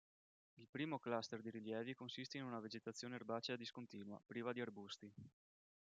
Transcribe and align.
Il 0.55 0.67
primo 0.67 0.97
cluster 0.97 1.41
di 1.41 1.51
rilievi 1.51 1.93
consiste 1.93 2.39
in 2.39 2.45
una 2.45 2.59
vegetazione 2.59 3.13
erbacea 3.17 3.55
discontinua, 3.55 4.19
priva 4.25 4.51
di 4.51 4.59
arbusti. 4.59 5.13